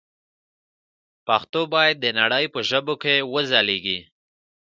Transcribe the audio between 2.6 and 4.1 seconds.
ژبو کې وځلېږي.